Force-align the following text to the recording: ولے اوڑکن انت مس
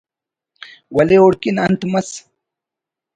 ولے 0.95 1.17
اوڑکن 1.21 1.55
انت 1.65 1.81
مس 1.91 2.09